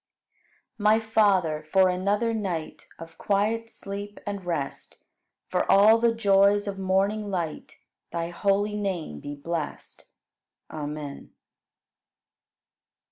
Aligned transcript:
14. 0.79 0.83
My 0.83 0.99
Father, 0.99 1.61
for 1.61 1.87
another 1.87 2.33
night 2.33 2.87
Of 2.97 3.19
quiet 3.19 3.69
sleep 3.69 4.19
and 4.25 4.43
rest. 4.43 5.03
For 5.47 5.71
all 5.71 5.99
the 5.99 6.11
joys 6.11 6.65
of 6.67 6.79
morning 6.79 7.29
light, 7.29 7.75
Thy 8.11 8.29
holy 8.31 8.75
name 8.77 9.19
be 9.19 9.35
blest. 9.35 10.05
Amen. 10.71 11.33